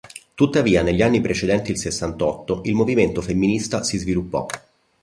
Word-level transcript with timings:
Tuttavia 0.33 0.81
negli 0.81 1.03
anni 1.03 1.21
precedenti 1.21 1.69
il 1.69 1.77
Sessantotto 1.77 2.61
il 2.63 2.73
movimento 2.73 3.21
femminista 3.21 3.83
si 3.83 3.99
sviluppò. 3.99 4.47